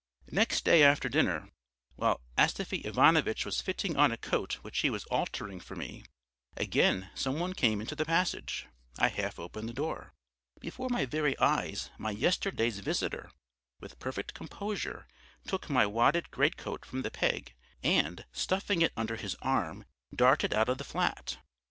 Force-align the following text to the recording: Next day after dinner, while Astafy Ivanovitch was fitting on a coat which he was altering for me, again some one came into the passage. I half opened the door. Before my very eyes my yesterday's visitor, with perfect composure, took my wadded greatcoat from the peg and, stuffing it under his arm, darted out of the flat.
Next 0.31 0.65
day 0.65 0.81
after 0.81 1.09
dinner, 1.09 1.51
while 1.95 2.21
Astafy 2.35 2.83
Ivanovitch 2.87 3.45
was 3.45 3.61
fitting 3.61 3.95
on 3.97 4.11
a 4.11 4.17
coat 4.17 4.53
which 4.63 4.79
he 4.79 4.89
was 4.89 5.03
altering 5.11 5.59
for 5.59 5.75
me, 5.75 6.05
again 6.57 7.11
some 7.13 7.37
one 7.37 7.53
came 7.53 7.79
into 7.79 7.93
the 7.95 8.03
passage. 8.03 8.65
I 8.97 9.09
half 9.09 9.37
opened 9.37 9.69
the 9.69 9.73
door. 9.73 10.11
Before 10.59 10.89
my 10.89 11.05
very 11.05 11.37
eyes 11.37 11.91
my 11.99 12.09
yesterday's 12.09 12.79
visitor, 12.79 13.29
with 13.79 13.99
perfect 13.99 14.33
composure, 14.33 15.07
took 15.45 15.69
my 15.69 15.85
wadded 15.85 16.31
greatcoat 16.31 16.83
from 16.83 17.03
the 17.03 17.11
peg 17.11 17.53
and, 17.83 18.25
stuffing 18.31 18.81
it 18.81 18.93
under 18.97 19.17
his 19.17 19.35
arm, 19.43 19.85
darted 20.15 20.51
out 20.51 20.67
of 20.67 20.79
the 20.79 20.83
flat. 20.83 21.37